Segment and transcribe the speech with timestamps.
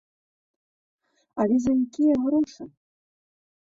[1.45, 2.63] Але за якія грошы?